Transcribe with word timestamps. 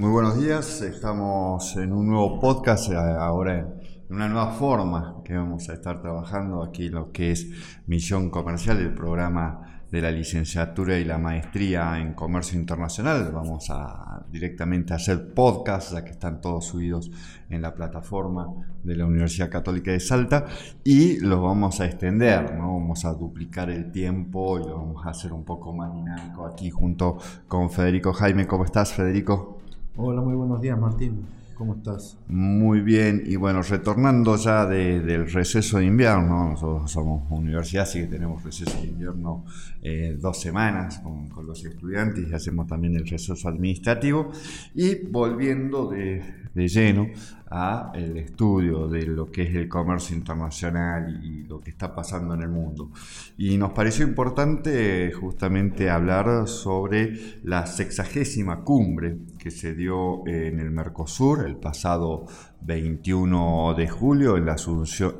Muy 0.00 0.12
buenos 0.12 0.40
días, 0.40 0.80
estamos 0.80 1.76
en 1.76 1.92
un 1.92 2.08
nuevo 2.08 2.40
podcast, 2.40 2.90
eh, 2.90 2.96
ahora 2.96 3.68
una 4.08 4.30
nueva 4.30 4.52
forma 4.52 5.20
que 5.22 5.36
vamos 5.36 5.68
a 5.68 5.74
estar 5.74 6.00
trabajando 6.00 6.62
aquí 6.62 6.88
lo 6.88 7.12
que 7.12 7.32
es 7.32 7.46
Misión 7.86 8.30
Comercial, 8.30 8.78
el 8.78 8.94
programa 8.94 9.82
de 9.92 10.00
la 10.00 10.10
licenciatura 10.10 10.96
y 10.96 11.04
la 11.04 11.18
maestría 11.18 11.98
en 11.98 12.14
comercio 12.14 12.58
internacional. 12.58 13.30
Vamos 13.30 13.68
a 13.68 14.24
directamente 14.32 14.94
a 14.94 14.96
hacer 14.96 15.34
podcasts, 15.34 15.92
ya 15.92 16.02
que 16.02 16.12
están 16.12 16.40
todos 16.40 16.64
subidos 16.64 17.10
en 17.50 17.60
la 17.60 17.74
plataforma 17.74 18.48
de 18.82 18.96
la 18.96 19.04
Universidad 19.04 19.50
Católica 19.50 19.90
de 19.90 20.00
Salta, 20.00 20.46
y 20.82 21.18
los 21.18 21.42
vamos 21.42 21.78
a 21.78 21.84
extender, 21.84 22.56
vamos 22.56 23.04
a 23.04 23.12
duplicar 23.12 23.68
el 23.68 23.92
tiempo 23.92 24.58
y 24.58 24.62
lo 24.62 24.78
vamos 24.78 25.04
a 25.04 25.10
hacer 25.10 25.34
un 25.34 25.44
poco 25.44 25.74
más 25.74 25.92
dinámico 25.92 26.46
aquí 26.46 26.70
junto 26.70 27.18
con 27.46 27.68
Federico 27.68 28.14
Jaime. 28.14 28.46
¿Cómo 28.46 28.64
estás, 28.64 28.94
Federico? 28.94 29.59
Hola, 29.96 30.20
muy 30.20 30.34
buenos 30.34 30.60
días, 30.60 30.78
Martín. 30.78 31.26
¿Cómo 31.54 31.74
estás? 31.74 32.16
Muy 32.28 32.80
bien, 32.80 33.22
y 33.26 33.36
bueno, 33.36 33.60
retornando 33.60 34.36
ya 34.36 34.64
del 34.64 35.30
receso 35.30 35.78
de 35.78 35.86
invierno, 35.86 36.50
nosotros 36.50 36.90
somos 36.90 37.30
universidad, 37.30 37.82
así 37.82 38.00
que 38.00 38.06
tenemos 38.06 38.42
receso 38.42 38.80
de 38.80 38.86
invierno 38.86 39.44
eh, 39.82 40.16
dos 40.18 40.40
semanas 40.40 41.00
con, 41.00 41.28
los 41.44 41.62
estudiantes 41.64 42.28
y 42.30 42.32
hacemos 42.32 42.66
también 42.66 42.96
el 42.96 43.06
receso 43.06 43.46
administrativo, 43.46 44.30
y 44.74 45.06
volviendo 45.06 45.90
de, 45.90 46.22
de 46.54 46.68
lleno 46.68 47.08
a 47.50 47.90
el 47.94 48.16
estudio 48.16 48.86
de 48.86 49.02
lo 49.06 49.30
que 49.30 49.42
es 49.42 49.54
el 49.56 49.68
comercio 49.68 50.16
internacional 50.16 51.20
y 51.24 51.42
lo 51.42 51.60
que 51.60 51.70
está 51.70 51.94
pasando 51.94 52.34
en 52.34 52.42
el 52.42 52.48
mundo. 52.48 52.90
Y 53.36 53.58
nos 53.58 53.72
pareció 53.72 54.06
importante 54.06 55.12
justamente 55.12 55.90
hablar 55.90 56.46
sobre 56.46 57.40
la 57.42 57.66
sexagésima 57.66 58.62
cumbre 58.62 59.18
que 59.38 59.50
se 59.50 59.74
dio 59.74 60.26
en 60.28 60.60
el 60.60 60.70
Mercosur 60.70 61.44
el 61.44 61.56
pasado 61.56 62.26
21 62.60 63.74
de 63.76 63.88
julio 63.88 64.36
en 64.36 64.46
la, 64.46 64.56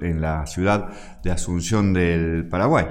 en 0.01 0.21
la 0.21 0.47
ciudad 0.47 1.21
de 1.23 1.31
Asunción 1.33 1.93
del 1.93 2.47
Paraguay. 2.49 2.87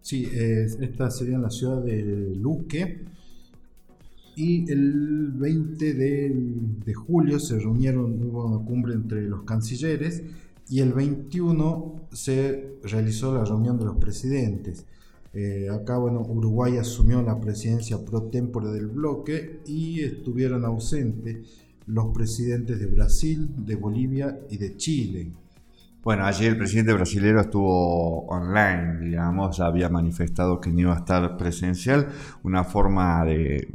Sí, 0.00 0.28
esta 0.34 1.10
sería 1.10 1.36
en 1.36 1.42
la 1.42 1.50
ciudad 1.50 1.82
de 1.82 2.32
Luque 2.34 3.04
y 4.36 4.70
el 4.70 5.32
20 5.32 5.94
de, 5.94 6.94
julio 6.94 7.38
se 7.38 7.58
reunieron, 7.58 8.22
hubo 8.22 8.46
una 8.46 8.64
cumbre 8.64 8.94
entre 8.94 9.22
los 9.22 9.42
cancilleres 9.42 10.22
y 10.68 10.80
el 10.80 10.92
21 10.92 12.08
se 12.12 12.76
realizó 12.82 13.34
la 13.34 13.44
reunión 13.44 13.78
de 13.78 13.84
los 13.84 13.96
presidentes. 13.96 14.86
Eh, 15.34 15.68
acá, 15.70 15.98
bueno, 15.98 16.20
Uruguay 16.20 16.76
asumió 16.76 17.22
la 17.22 17.40
presidencia 17.40 18.04
pro 18.04 18.24
tempore 18.24 18.68
del 18.68 18.86
bloque 18.86 19.60
y 19.66 20.00
estuvieron 20.00 20.64
ausentes 20.64 21.38
los 21.86 22.14
presidentes 22.14 22.78
de 22.78 22.86
Brasil, 22.86 23.48
de 23.56 23.76
Bolivia 23.76 24.40
y 24.50 24.56
de 24.58 24.76
Chile. 24.76 25.32
Bueno, 26.04 26.24
ayer 26.24 26.50
el 26.50 26.58
presidente 26.58 26.92
brasileño 26.92 27.38
estuvo 27.38 28.26
online, 28.26 28.98
digamos, 28.98 29.60
había 29.60 29.88
manifestado 29.88 30.60
que 30.60 30.72
no 30.72 30.80
iba 30.80 30.94
a 30.94 30.98
estar 30.98 31.36
presencial, 31.36 32.08
una 32.42 32.64
forma 32.64 33.24
de, 33.24 33.68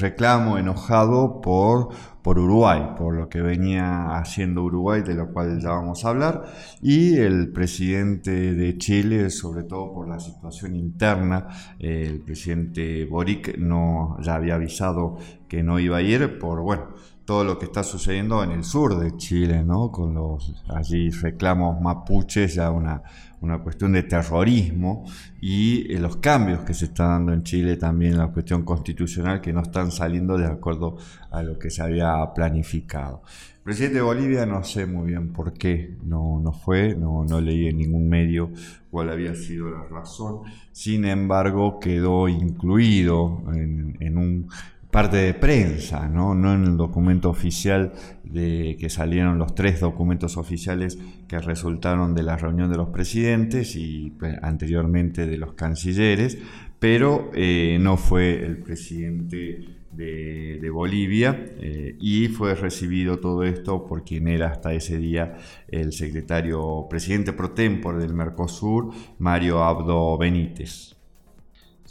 reclamo 0.00 0.56
enojado 0.56 1.42
por, 1.42 1.90
por 2.22 2.38
Uruguay, 2.38 2.94
por 2.96 3.14
lo 3.14 3.28
que 3.28 3.42
venía 3.42 4.16
haciendo 4.16 4.62
Uruguay, 4.62 5.02
de 5.02 5.14
lo 5.14 5.30
cual 5.30 5.60
ya 5.60 5.68
vamos 5.72 6.06
a 6.06 6.08
hablar, 6.08 6.44
y 6.80 7.18
el 7.18 7.52
presidente 7.52 8.54
de 8.54 8.78
Chile, 8.78 9.28
sobre 9.28 9.64
todo 9.64 9.92
por 9.92 10.08
la 10.08 10.20
situación 10.20 10.74
interna, 10.74 11.48
el 11.78 12.20
presidente 12.20 13.04
Boric 13.04 13.58
no 13.58 14.16
ya 14.22 14.36
había 14.36 14.54
avisado 14.54 15.18
que 15.46 15.62
no 15.62 15.78
iba 15.78 15.98
a 15.98 16.02
ir 16.02 16.38
por, 16.38 16.62
bueno, 16.62 16.94
todo 17.28 17.44
lo 17.44 17.58
que 17.58 17.66
está 17.66 17.84
sucediendo 17.84 18.42
en 18.42 18.52
el 18.52 18.64
sur 18.64 18.98
de 18.98 19.14
Chile, 19.18 19.62
¿no? 19.62 19.92
Con 19.92 20.14
los 20.14 20.64
allí 20.66 21.10
reclamos 21.10 21.78
mapuches, 21.78 22.54
ya 22.54 22.70
una, 22.70 23.02
una 23.42 23.58
cuestión 23.58 23.92
de 23.92 24.02
terrorismo 24.04 25.04
y 25.38 25.92
eh, 25.92 25.98
los 25.98 26.16
cambios 26.16 26.60
que 26.60 26.72
se 26.72 26.86
están 26.86 27.08
dando 27.08 27.34
en 27.34 27.42
Chile 27.42 27.76
también, 27.76 28.16
la 28.16 28.28
cuestión 28.28 28.62
constitucional 28.62 29.42
que 29.42 29.52
no 29.52 29.60
están 29.60 29.92
saliendo 29.92 30.38
de 30.38 30.46
acuerdo 30.46 30.96
a 31.30 31.42
lo 31.42 31.58
que 31.58 31.68
se 31.68 31.82
había 31.82 32.14
planificado. 32.34 33.20
El 33.58 33.62
presidente 33.62 33.96
de 33.96 34.04
Bolivia 34.04 34.46
no 34.46 34.64
sé 34.64 34.86
muy 34.86 35.08
bien 35.08 35.30
por 35.34 35.52
qué 35.52 35.98
no, 36.04 36.40
no 36.42 36.52
fue, 36.52 36.94
no, 36.94 37.26
no 37.28 37.42
leí 37.42 37.68
en 37.68 37.76
ningún 37.76 38.08
medio 38.08 38.50
cuál 38.90 39.10
había 39.10 39.34
sido 39.34 39.68
la 39.68 39.84
razón, 39.84 40.44
sin 40.72 41.04
embargo 41.04 41.78
quedó 41.78 42.26
incluido 42.26 43.42
en, 43.52 43.98
en 44.00 44.16
un 44.16 44.48
parte 44.90 45.18
de 45.18 45.34
prensa, 45.34 46.08
¿no? 46.08 46.34
no 46.34 46.54
en 46.54 46.64
el 46.64 46.76
documento 46.76 47.28
oficial 47.28 47.92
de 48.24 48.76
que 48.80 48.88
salieron 48.88 49.38
los 49.38 49.54
tres 49.54 49.80
documentos 49.80 50.36
oficiales 50.36 50.98
que 51.26 51.38
resultaron 51.38 52.14
de 52.14 52.22
la 52.22 52.36
reunión 52.36 52.70
de 52.70 52.78
los 52.78 52.88
presidentes 52.88 53.76
y 53.76 54.10
pues, 54.18 54.36
anteriormente 54.42 55.26
de 55.26 55.36
los 55.36 55.52
cancilleres, 55.52 56.38
pero 56.78 57.30
eh, 57.34 57.78
no 57.80 57.96
fue 57.96 58.44
el 58.44 58.58
presidente 58.58 59.76
de, 59.92 60.70
Bolivia 60.72 61.36
eh, 61.58 61.96
y 61.98 62.28
fue 62.28 62.54
recibido 62.54 63.18
todo 63.18 63.42
esto 63.42 63.84
por 63.84 64.04
quien 64.04 64.28
era 64.28 64.48
hasta 64.48 64.72
ese 64.72 64.98
día 64.98 65.36
el 65.66 65.92
secretario 65.92 66.86
presidente 66.88 67.32
pro 67.32 67.50
tempore 67.50 67.98
del 67.98 68.14
Mercosur, 68.14 68.92
Mario 69.18 69.64
Abdo 69.64 70.16
Benítez. 70.16 70.94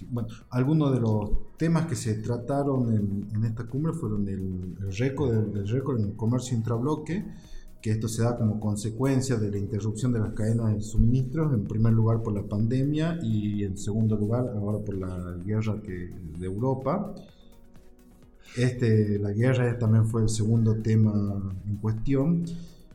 Bueno, 0.09 0.29
algunos 0.51 0.93
de 0.93 0.99
los 1.01 1.31
temas 1.57 1.87
que 1.87 1.95
se 1.95 2.15
trataron 2.15 3.27
en, 3.33 3.43
esta 3.43 3.65
cumbre 3.65 3.93
fueron 3.93 4.27
el, 4.27 4.75
récord, 4.97 5.55
el, 5.55 5.67
récord 5.67 5.99
en 5.99 6.11
comercio 6.11 6.55
intrabloque, 6.55 7.25
que 7.81 7.91
esto 7.91 8.07
se 8.07 8.23
da 8.23 8.37
como 8.37 8.59
consecuencia 8.59 9.37
de 9.37 9.51
la 9.51 9.57
interrupción 9.57 10.13
de 10.13 10.19
las 10.19 10.33
cadenas 10.33 10.75
de 10.75 10.81
suministros, 10.81 11.53
en 11.53 11.65
primer 11.65 11.93
lugar 11.93 12.21
por 12.21 12.33
la 12.33 12.43
pandemia 12.43 13.19
y 13.21 13.63
en 13.63 13.77
segundo 13.77 14.15
lugar 14.15 14.47
ahora 14.55 14.79
por 14.79 14.95
la 14.95 15.35
guerra 15.43 15.81
que, 15.81 16.11
de 16.39 16.45
Europa. 16.45 17.13
Este, 18.55 19.19
la 19.19 19.31
guerra 19.31 19.77
también 19.77 20.05
fue 20.05 20.23
el 20.23 20.29
segundo 20.29 20.75
tema 20.75 21.13
en 21.67 21.75
cuestión. 21.77 22.45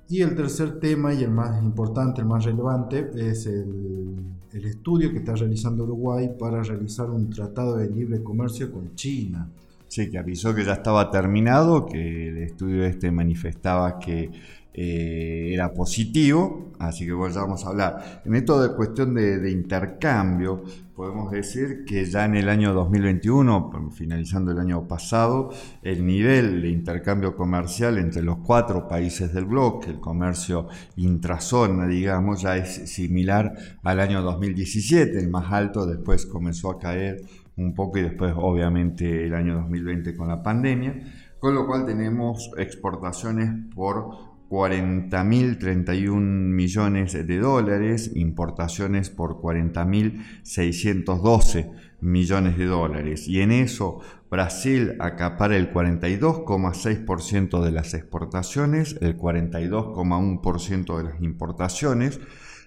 Y 0.08 0.20
el 0.20 0.34
tercer 0.34 0.78
tema 0.78 1.14
y 1.14 1.22
el 1.22 1.30
más 1.30 1.62
importante, 1.62 2.20
el 2.20 2.26
más 2.26 2.44
relevante, 2.44 3.10
es 3.16 3.46
el, 3.46 4.16
el, 4.52 4.64
estudio 4.64 5.10
que 5.10 5.18
está 5.18 5.34
realizando 5.34 5.84
Uruguay 5.84 6.30
para 6.38 6.62
realizar 6.62 7.10
un 7.10 7.30
tratado 7.30 7.76
de 7.76 7.90
libre 7.90 8.22
comercio 8.22 8.70
con 8.70 8.94
China. 8.94 9.48
Sí, 9.88 10.10
que 10.10 10.18
avisó 10.18 10.54
que 10.54 10.64
ya 10.64 10.74
estaba 10.74 11.10
terminado, 11.10 11.86
que 11.86 12.28
el 12.28 12.38
estudio 12.38 12.84
este 12.84 13.10
manifestaba 13.10 13.98
que 13.98 14.30
eh, 14.74 15.50
era 15.52 15.74
positivo, 15.74 16.72
así 16.78 17.04
que 17.04 17.12
bueno, 17.12 17.34
ya 17.34 17.42
vamos 17.42 17.64
a 17.64 17.68
hablar. 17.68 18.22
En 18.24 18.34
esto 18.34 18.60
de 18.60 18.74
cuestión 18.74 19.14
de, 19.14 19.50
intercambio, 19.50 20.64
podemos 20.96 21.30
decir 21.30 21.84
que 21.86 22.06
ya 22.06 22.24
en 22.24 22.36
el 22.36 22.48
año 22.48 22.72
2021, 22.72 23.90
finalizando 23.94 24.50
el 24.52 24.58
año 24.58 24.88
pasado, 24.88 25.50
el 25.82 26.06
nivel 26.06 26.62
de 26.62 26.70
intercambio 26.70 27.36
comercial 27.36 27.98
entre 27.98 28.22
los 28.22 28.38
cuatro 28.38 28.88
países 28.88 29.34
del 29.34 29.44
bloque, 29.44 29.90
el 29.90 30.00
comercio 30.00 30.68
intrazona, 30.96 31.86
digamos, 31.86 32.40
ya 32.40 32.56
es 32.56 32.90
similar 32.90 33.52
al 33.82 34.00
año 34.00 34.22
2017, 34.22 35.18
el 35.18 35.28
más 35.28 35.52
alto, 35.52 35.84
después 35.84 36.24
comenzó 36.24 36.70
a 36.70 36.78
caer 36.78 37.20
un 37.58 37.74
poco 37.74 37.98
y 37.98 38.02
después 38.02 38.32
obviamente 38.34 39.26
el 39.26 39.34
año 39.34 39.54
2020 39.56 40.16
con 40.16 40.28
la 40.28 40.42
pandemia, 40.42 40.94
con 41.38 41.54
lo 41.54 41.66
cual 41.66 41.84
tenemos 41.84 42.50
exportaciones 42.56 43.50
por 43.74 44.31
40.031 44.52 46.20
millones 46.20 47.14
de 47.14 47.38
dólares, 47.38 48.10
importaciones 48.14 49.08
por 49.08 49.40
40.612 49.40 51.70
millones 52.02 52.58
de 52.58 52.66
dólares. 52.66 53.26
Y 53.28 53.40
en 53.40 53.50
eso 53.50 54.00
Brasil 54.30 54.96
acapara 55.00 55.56
el 55.56 55.72
42,6% 55.72 57.64
de 57.64 57.70
las 57.70 57.94
exportaciones, 57.94 58.98
el 59.00 59.16
42,1% 59.16 60.98
de 60.98 61.04
las 61.04 61.22
importaciones. 61.22 62.20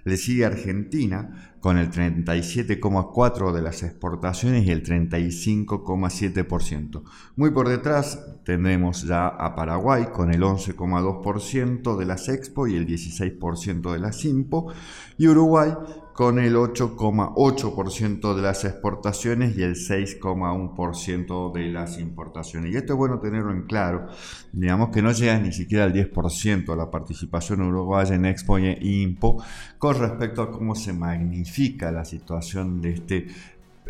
Le 0.06 0.16
sigue 0.16 0.46
Argentina 0.46 1.57
con 1.60 1.78
el 1.78 1.92
37,4% 1.92 3.52
de 3.52 3.62
las 3.62 3.84
exportaciones 3.84 4.66
y 4.66 4.72
el 4.72 4.84
35,7%. 4.84 7.04
Muy 7.36 7.50
por 7.50 7.68
detrás 7.68 8.24
tendremos 8.46 9.04
ya 9.04 9.28
a 9.28 9.54
Paraguay 9.56 10.06
con 10.13 10.34
el 10.34 10.42
11,2% 10.42 11.98
de 11.98 12.06
las 12.06 12.30
expo 12.30 12.68
y 12.68 12.75
el 12.75 12.88
16% 12.88 13.92
de 13.92 14.00
las 14.00 14.24
impo 14.25 14.72
y 15.18 15.28
Uruguay 15.28 15.74
con 16.15 16.39
el 16.39 16.56
8,8% 16.56 18.35
de 18.35 18.41
las 18.41 18.63
exportaciones 18.63 19.57
y 19.57 19.63
el 19.63 19.75
6,1% 19.75 21.51
de 21.51 21.67
las 21.67 22.00
importaciones. 22.00 22.73
Y 22.73 22.77
esto 22.77 22.94
es 22.94 22.97
bueno 22.97 23.19
tenerlo 23.19 23.51
en 23.51 23.63
claro, 23.63 24.07
digamos 24.53 24.91
que 24.91 25.01
no 25.01 25.12
llega 25.12 25.38
ni 25.39 25.51
siquiera 25.51 25.83
al 25.83 25.94
10% 25.94 26.73
la 26.73 26.89
participación 26.89 27.63
uruguaya 27.63 28.15
en 28.15 28.25
Expo 28.27 28.57
e 28.57 28.79
IMPO 28.81 29.44
con 29.77 30.00
respecto 30.00 30.41
a 30.41 30.51
cómo 30.51 30.73
se 30.73 30.94
magnifica 30.94 31.91
la 31.91 32.06
situación 32.06 32.81
de 32.81 32.91
este 32.91 33.27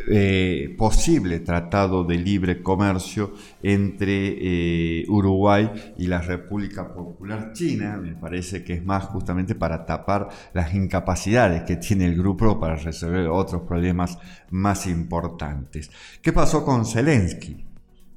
eh, 0.08 0.76
posible 0.78 1.40
tratado 1.40 2.04
de 2.04 2.18
libre 2.18 2.62
comercio 2.62 3.34
entre 3.64 4.36
eh, 5.02 5.06
Uruguay 5.08 5.72
y 5.98 6.08
la 6.08 6.22
República 6.22 6.94
Popular 6.94 7.54
China. 7.54 7.98
Me 7.98 8.14
parece 8.14 8.64
que 8.64 8.74
es 8.74 8.86
más 8.86 9.06
justamente 9.06 9.56
para 9.56 9.86
tapar 9.86 10.28
las 10.54 10.74
incapacidades 10.74 11.64
que 11.64 11.78
tiene 11.78 12.06
el 12.06 12.16
grupo 12.18 12.60
para 12.60 12.76
resolver 12.76 13.28
otros 13.28 13.62
problemas 13.64 14.18
más 14.52 14.86
importantes. 14.86 15.90
¿Qué 16.22 16.34
pasó 16.34 16.64
con 16.66 16.86
Zelensky? 16.86 17.66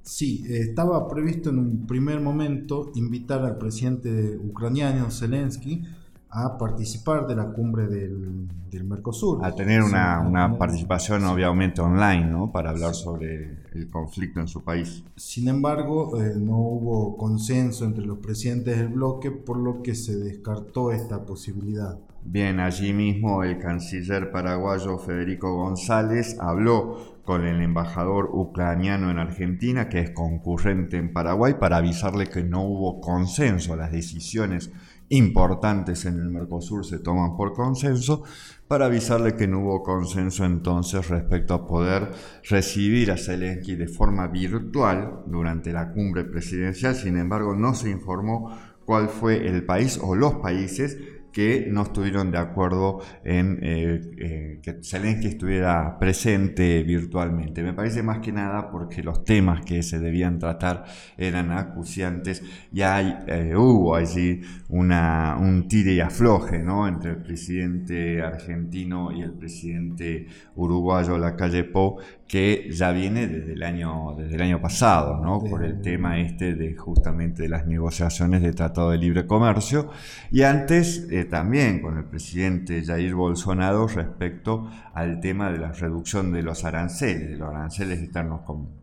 Sí, 0.03 0.45
estaba 0.49 1.07
previsto 1.07 1.51
en 1.51 1.59
un 1.59 1.87
primer 1.87 2.21
momento 2.21 2.91
invitar 2.95 3.45
al 3.45 3.59
presidente 3.59 4.39
ucraniano 4.39 5.11
Zelensky 5.11 5.85
a 6.31 6.59
participar 6.59 7.27
de 7.27 7.37
la 7.37 7.47
cumbre 7.53 7.87
del, 7.87 8.49
Mercosur. 8.85 9.45
A 9.45 9.55
tener 9.55 9.83
una, 9.83 10.57
participación 10.59 11.25
obviamente 11.25 11.81
online, 11.81 12.27
¿no? 12.27 12.53
Para 12.53 12.71
hablar 12.71 12.95
sobre 12.95 13.65
el 13.73 13.91
conflicto 13.91 14.41
en 14.41 14.49
su 14.49 14.63
país. 14.63 15.05
Sin 15.17 15.49
embargo, 15.49 16.21
eh, 16.21 16.35
no 16.37 16.59
hubo 16.59 17.17
consenso 17.17 17.85
entre 17.85 18.05
los 18.05 18.19
presidentes 18.19 18.79
del 18.79 18.89
bloque, 18.89 19.31
por 19.31 19.59
lo 19.59 19.83
que 19.83 19.95
se 19.95 20.17
descartó 20.17 20.93
esta 20.93 21.25
posibilidad. 21.25 21.99
Bien, 22.25 22.61
allí 22.61 22.93
mismo 22.93 23.43
el 23.43 23.59
canciller 23.59 24.31
paraguayo 24.31 24.99
Federico 24.99 25.55
González 25.55 26.37
habló 26.41 27.19
con 27.25 27.45
el 27.45 27.63
embajador 27.63 28.31
ucraniano 28.33 29.11
en 29.11 29.19
Argentina, 29.19 29.89
que 29.89 30.01
es 30.01 30.11
concurrente 30.11 30.97
en 30.97 31.13
Paraguay, 31.13 31.55
para 31.61 31.77
avisarle 31.77 32.27
que 32.27 32.43
no 32.43 32.63
hubo 32.63 33.01
consenso. 33.01 33.77
Las 33.77 33.93
decisiones 33.93 34.71
importantes 35.11 36.05
en 36.05 36.19
el 36.19 36.29
Mercosur 36.29 36.85
se 36.85 36.99
toman 36.99 37.37
por 37.37 37.53
consenso, 37.55 38.25
para 38.67 38.87
avisarle 38.87 39.35
que 39.35 39.49
no 39.49 39.61
hubo 39.61 39.83
consenso 39.83 40.45
entonces 40.45 41.09
respecto 41.09 41.55
a 41.55 41.67
poder 41.67 42.11
recibir 42.49 43.11
a 43.11 43.17
Zelensky 43.17 43.77
de 43.77 43.89
forma 43.89 44.29
virtual 44.29 45.23
durante 45.27 45.73
la 45.73 45.91
cumbre 45.93 46.25
presidencial. 46.25 46.95
Sin 46.95 47.17
embargo, 47.17 47.55
no 47.55 47.75
se 47.75 47.89
informó 47.89 48.55
cuál 48.85 49.09
fue 49.09 49.49
el 49.49 49.65
país 49.65 49.99
o 50.03 50.15
los 50.15 50.35
países 50.35 50.99
que 51.33 51.69
no 51.71 51.83
estuvieron 51.83 52.31
de 52.31 52.39
acuerdo 52.39 53.01
en 53.25 53.59
eh, 53.63 54.01
eh, 54.19 54.61
que 54.63 54.79
Zelensky 54.83 55.29
estuviera 55.29 55.99
presente 55.99 56.83
virtualmente. 56.83 57.63
Me 57.63 57.73
parece 57.73 58.03
más 58.03 58.19
que 58.19 58.33
nada 58.33 58.71
porque 58.71 59.03
los 59.03 59.25
temas 59.25 59.65
que 59.65 59.83
se 59.83 59.99
debían 59.99 60.39
tratar 60.39 60.85
eran 61.17 61.53
acuciantes 61.53 62.43
y 62.73 62.83
hay, 62.83 63.17
eh, 63.27 63.55
hubo 63.57 63.95
allí 63.95 64.41
una, 64.69 65.37
un 65.39 65.69
tire 65.69 65.93
y 65.93 66.01
afloje 66.01 66.59
¿no? 66.61 66.89
entre 66.89 67.13
el 67.13 67.23
presidente 67.23 68.23
argentino 68.23 69.13
y 69.13 69.23
el 69.23 69.33
presidente 69.33 70.27
uruguayo, 70.57 71.19
la 71.19 71.37
calle 71.37 71.65
Pou, 71.65 71.99
que 72.29 72.69
ya 72.71 72.93
viene 72.93 73.27
desde 73.27 73.55
el 73.55 73.63
año, 73.63 74.15
desde 74.17 74.35
el 74.35 74.43
año 74.43 74.61
pasado, 74.61 75.19
¿no? 75.19 75.43
por 75.43 75.65
el 75.65 75.81
tema 75.81 76.21
este 76.21 76.55
de 76.55 76.77
justamente 76.77 77.45
de 77.45 77.49
las 77.49 77.67
negociaciones 77.67 78.43
de 78.43 78.53
Tratado 78.53 78.91
de 78.91 78.99
Libre 78.99 79.27
Comercio, 79.27 79.91
y 80.31 80.43
antes 80.43 81.09
eh, 81.11 81.25
también 81.25 81.81
con 81.81 81.97
el 81.97 82.05
presidente 82.05 82.85
Jair 82.85 83.15
Bolsonaro 83.15 83.89
respecto 83.89 84.71
al 84.93 85.21
tema 85.21 85.51
de 85.51 85.59
la 85.59 85.73
reducción 85.73 86.31
de 86.31 86.43
los 86.43 86.65
aranceles, 86.65 87.31
de 87.31 87.37
los 87.39 87.49
aranceles 87.49 88.03
externos 88.03 88.43
comunes. 88.43 88.75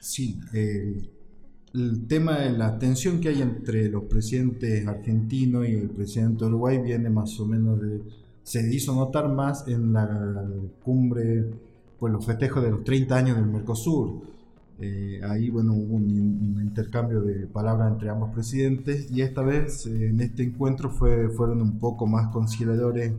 Sí, 0.00 0.40
el 0.52 2.06
tema 2.08 2.40
de 2.40 2.50
la 2.50 2.76
tensión 2.76 3.20
que 3.20 3.28
hay 3.28 3.40
entre 3.40 3.88
los 3.88 4.04
presidentes 4.04 4.84
argentinos 4.86 5.68
y 5.68 5.74
el 5.74 5.90
presidente 5.90 6.44
de 6.44 6.50
Uruguay 6.50 6.78
viene 6.78 7.08
más 7.08 7.38
o 7.38 7.46
menos 7.46 7.80
de 7.80 8.00
se 8.48 8.74
hizo 8.74 8.94
notar 8.94 9.28
más 9.28 9.68
en 9.68 9.92
la 9.92 10.08
cumbre 10.82 11.44
pues 11.98 12.10
los 12.10 12.24
festejos 12.24 12.62
de 12.62 12.70
los 12.70 12.82
30 12.82 13.14
años 13.14 13.36
del 13.36 13.44
Mercosur. 13.44 14.22
Eh, 14.80 15.20
ahí 15.28 15.50
bueno, 15.50 15.74
hubo 15.74 15.96
un, 15.96 16.58
intercambio 16.58 17.20
de 17.20 17.46
palabras 17.46 17.92
entre 17.92 18.08
ambos 18.08 18.30
presidentes 18.32 19.10
y 19.10 19.20
esta 19.20 19.42
vez 19.42 19.84
eh, 19.86 20.08
en 20.08 20.20
este 20.22 20.44
encuentro 20.44 20.88
fue, 20.88 21.28
fueron 21.28 21.60
un 21.60 21.78
poco 21.78 22.06
más 22.06 22.28
conciliadores 22.28 23.12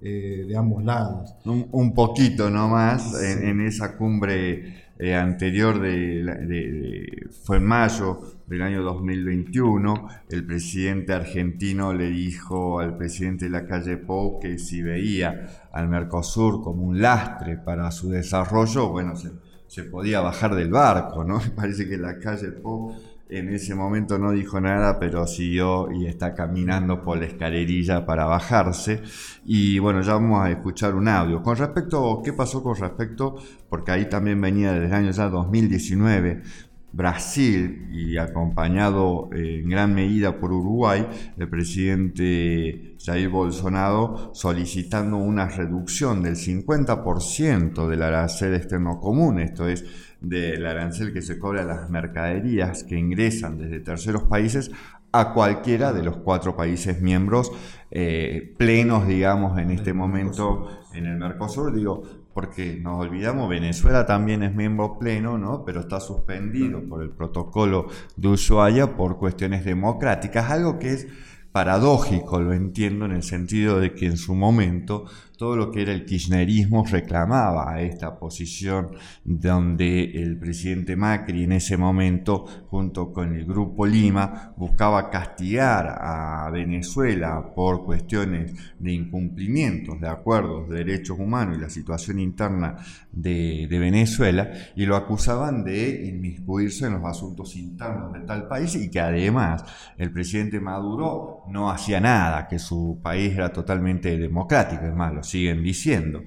eh, 0.00 0.44
de 0.46 0.56
ambos 0.56 0.84
lados. 0.84 1.34
Un, 1.44 1.92
poquito 1.92 2.48
nomás 2.48 3.20
en, 3.20 3.48
en 3.48 3.60
esa 3.62 3.96
cumbre 3.96 4.81
anterior 5.10 5.80
de, 5.80 7.28
fue 7.44 7.56
en 7.56 7.64
mayo 7.64 8.20
del 8.46 8.62
año 8.62 8.82
2021, 8.82 10.08
el 10.30 10.46
presidente 10.46 11.12
argentino 11.12 11.92
le 11.92 12.10
dijo 12.10 12.78
al 12.78 12.96
presidente 12.96 13.46
de 13.46 13.50
la 13.50 13.66
calle 13.66 13.96
Pou 13.96 14.38
que 14.38 14.58
si 14.58 14.82
veía 14.82 15.68
al 15.72 15.88
Mercosur 15.88 16.62
como 16.62 16.84
un 16.84 17.00
lastre 17.00 17.56
para 17.56 17.90
su 17.90 18.10
desarrollo, 18.10 18.90
bueno, 18.90 19.16
se, 19.16 19.32
se 19.66 19.84
podía 19.84 20.20
bajar 20.20 20.54
del 20.54 20.70
barco, 20.70 21.24
¿no? 21.24 21.40
Parece 21.56 21.88
que 21.88 21.96
la 21.96 22.18
calle 22.18 22.52
Pou 22.52 22.94
en 23.32 23.48
ese 23.48 23.74
momento 23.74 24.18
no 24.18 24.32
dijo 24.32 24.60
nada, 24.60 24.98
pero 24.98 25.26
siguió 25.26 25.90
y 25.90 26.06
está 26.06 26.34
caminando 26.34 27.02
por 27.02 27.18
la 27.18 27.24
escalerilla 27.24 28.04
para 28.04 28.26
bajarse. 28.26 29.02
Y 29.44 29.78
bueno, 29.78 30.02
ya 30.02 30.14
vamos 30.14 30.44
a 30.44 30.50
escuchar 30.50 30.94
un 30.94 31.08
audio. 31.08 31.42
Con 31.42 31.56
respecto, 31.56 32.20
¿qué 32.22 32.32
pasó 32.34 32.62
con 32.62 32.76
respecto? 32.76 33.36
Porque 33.68 33.90
ahí 33.90 34.08
también 34.08 34.40
venía 34.40 34.72
desde 34.72 34.86
el 34.86 34.92
año 34.92 35.10
ya 35.12 35.28
2019, 35.28 36.42
Brasil 36.92 37.88
y 37.90 38.18
acompañado 38.18 39.30
eh, 39.32 39.60
en 39.62 39.68
gran 39.68 39.94
medida 39.94 40.38
por 40.38 40.52
Uruguay, 40.52 41.06
el 41.38 41.48
presidente 41.48 42.96
Jair 43.02 43.28
Bolsonaro 43.28 44.30
solicitando 44.34 45.16
una 45.16 45.48
reducción 45.48 46.22
del 46.22 46.36
50% 46.36 47.88
del 47.88 48.02
arancel 48.02 48.54
externo 48.54 49.00
común, 49.00 49.40
esto 49.40 49.68
es, 49.68 49.84
del 50.20 50.64
arancel 50.66 51.12
que 51.12 51.22
se 51.22 51.38
cobra 51.38 51.62
a 51.62 51.66
las 51.66 51.90
mercaderías 51.90 52.84
que 52.84 52.96
ingresan 52.96 53.58
desde 53.58 53.80
terceros 53.80 54.24
países 54.24 54.70
a 55.12 55.32
cualquiera 55.32 55.92
de 55.92 56.02
los 56.02 56.18
cuatro 56.18 56.56
países 56.56 57.00
miembros 57.00 57.52
eh, 57.90 58.54
plenos, 58.56 59.06
digamos, 59.06 59.58
en 59.58 59.70
este 59.70 59.92
momento 59.92 60.68
en 60.94 61.06
el 61.06 61.18
Mercosur. 61.18 61.74
Digo, 61.74 62.02
porque 62.34 62.78
nos 62.80 63.00
olvidamos, 63.00 63.48
Venezuela 63.48 64.06
también 64.06 64.42
es 64.42 64.54
miembro 64.54 64.98
pleno, 64.98 65.38
¿no? 65.38 65.64
pero 65.64 65.80
está 65.80 66.00
suspendido 66.00 66.82
por 66.88 67.02
el 67.02 67.10
protocolo 67.10 67.88
de 68.16 68.28
Ushuaia 68.28 68.96
por 68.96 69.18
cuestiones 69.18 69.64
democráticas, 69.64 70.50
algo 70.50 70.78
que 70.78 70.92
es 70.92 71.06
paradójico, 71.52 72.40
lo 72.40 72.54
entiendo, 72.54 73.04
en 73.04 73.12
el 73.12 73.22
sentido 73.22 73.78
de 73.78 73.94
que 73.94 74.06
en 74.06 74.16
su 74.16 74.34
momento 74.34 75.04
todo 75.42 75.56
lo 75.56 75.72
que 75.72 75.82
era 75.82 75.92
el 75.92 76.04
kirchnerismo 76.04 76.84
reclamaba 76.88 77.80
esta 77.80 78.16
posición 78.16 78.92
donde 79.24 80.04
el 80.22 80.38
presidente 80.38 80.94
Macri 80.94 81.42
en 81.42 81.50
ese 81.50 81.76
momento, 81.76 82.44
junto 82.68 83.12
con 83.12 83.34
el 83.34 83.44
Grupo 83.44 83.84
Lima, 83.84 84.54
buscaba 84.56 85.10
castigar 85.10 85.98
a 86.00 86.48
Venezuela 86.52 87.52
por 87.56 87.84
cuestiones 87.84 88.52
de 88.78 88.92
incumplimientos 88.92 90.00
de 90.00 90.08
acuerdos 90.08 90.68
de 90.68 90.84
derechos 90.84 91.18
humanos 91.18 91.56
y 91.58 91.60
la 91.60 91.70
situación 91.70 92.20
interna 92.20 92.76
de, 93.10 93.66
Venezuela, 93.68 94.48
y 94.76 94.86
lo 94.86 94.94
acusaban 94.94 95.64
de 95.64 96.06
inmiscuirse 96.06 96.86
en 96.86 96.92
los 96.94 97.04
asuntos 97.04 97.56
internos 97.56 98.12
de 98.12 98.20
tal 98.20 98.46
país 98.46 98.76
y 98.76 98.88
que 98.90 99.00
además 99.00 99.64
el 99.98 100.12
presidente 100.12 100.60
Maduro 100.60 101.42
no 101.48 101.68
hacía 101.68 102.00
nada, 102.00 102.46
que 102.46 102.60
su 102.60 103.00
país 103.02 103.34
era 103.34 103.52
totalmente 103.52 104.16
democrático, 104.16 104.86
es 104.86 104.94
más, 104.94 105.12
siguen 105.32 105.62
diciendo. 105.62 106.22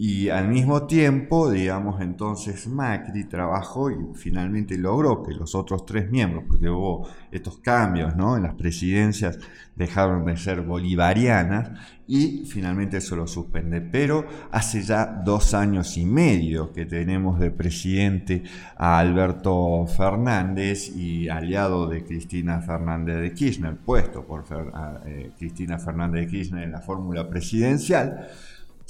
Y 0.00 0.28
al 0.28 0.46
mismo 0.46 0.86
tiempo, 0.86 1.50
digamos, 1.50 2.00
entonces 2.00 2.68
Macri 2.68 3.24
trabajó 3.24 3.90
y 3.90 3.96
finalmente 4.14 4.78
logró 4.78 5.24
que 5.24 5.34
los 5.34 5.56
otros 5.56 5.84
tres 5.86 6.08
miembros, 6.08 6.44
porque 6.46 6.70
hubo 6.70 7.08
estos 7.32 7.58
cambios 7.58 8.14
¿no? 8.14 8.36
en 8.36 8.44
las 8.44 8.54
presidencias, 8.54 9.40
dejaron 9.74 10.24
de 10.24 10.36
ser 10.36 10.62
bolivarianas 10.62 11.70
y 12.06 12.44
finalmente 12.46 12.98
eso 12.98 13.16
lo 13.16 13.26
suspende. 13.26 13.80
Pero 13.80 14.24
hace 14.52 14.82
ya 14.82 15.04
dos 15.04 15.52
años 15.52 15.96
y 15.96 16.04
medio 16.04 16.72
que 16.72 16.86
tenemos 16.86 17.40
de 17.40 17.50
presidente 17.50 18.44
a 18.76 19.00
Alberto 19.00 19.84
Fernández 19.88 20.94
y 20.94 21.28
aliado 21.28 21.88
de 21.88 22.04
Cristina 22.04 22.60
Fernández 22.60 23.20
de 23.20 23.32
Kirchner, 23.34 23.76
puesto 23.76 24.24
por 24.24 24.44
eh, 25.06 25.32
Cristina 25.36 25.76
Fernández 25.80 26.26
de 26.26 26.30
Kirchner 26.30 26.62
en 26.62 26.70
la 26.70 26.80
fórmula 26.80 27.28
presidencial. 27.28 28.28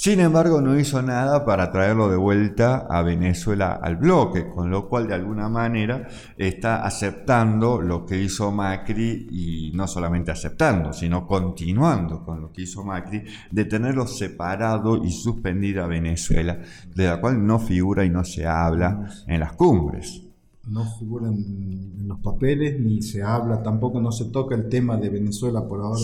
Sin 0.00 0.20
embargo, 0.20 0.60
no 0.60 0.78
hizo 0.78 1.02
nada 1.02 1.44
para 1.44 1.72
traerlo 1.72 2.08
de 2.08 2.16
vuelta 2.16 2.86
a 2.88 3.02
Venezuela 3.02 3.80
al 3.82 3.96
bloque, 3.96 4.48
con 4.48 4.70
lo 4.70 4.88
cual 4.88 5.08
de 5.08 5.14
alguna 5.14 5.48
manera 5.48 6.06
está 6.36 6.84
aceptando 6.84 7.82
lo 7.82 8.06
que 8.06 8.16
hizo 8.16 8.52
Macri 8.52 9.26
y 9.28 9.72
no 9.74 9.88
solamente 9.88 10.30
aceptando, 10.30 10.92
sino 10.92 11.26
continuando 11.26 12.24
con 12.24 12.40
lo 12.40 12.52
que 12.52 12.62
hizo 12.62 12.84
Macri 12.84 13.24
de 13.50 13.64
tenerlo 13.64 14.06
separado 14.06 15.04
y 15.04 15.10
suspendido 15.10 15.82
a 15.82 15.88
Venezuela, 15.88 16.60
de 16.94 17.04
la 17.04 17.20
cual 17.20 17.44
no 17.44 17.58
figura 17.58 18.04
y 18.04 18.10
no 18.10 18.22
se 18.22 18.46
habla 18.46 19.04
en 19.26 19.40
las 19.40 19.54
cumbres 19.54 20.27
no 20.70 20.84
figura 20.98 21.28
en, 21.28 22.06
los 22.06 22.20
papeles 22.20 22.80
ni 22.80 23.02
se 23.02 23.22
habla, 23.22 23.62
tampoco 23.62 24.00
no 24.00 24.10
se 24.10 24.26
toca 24.26 24.54
el 24.54 24.68
tema 24.68 24.96
de 24.96 25.10
Venezuela 25.10 25.66
por 25.68 25.80
ahora. 25.80 26.00